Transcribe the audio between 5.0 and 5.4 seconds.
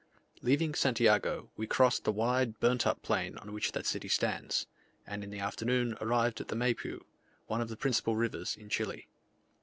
and in the